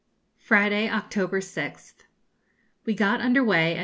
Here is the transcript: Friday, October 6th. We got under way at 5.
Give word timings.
Friday, 0.39 0.89
October 0.89 1.39
6th. 1.41 1.93
We 2.85 2.95
got 2.95 3.21
under 3.21 3.43
way 3.43 3.73
at 3.73 3.77
5. 3.77 3.79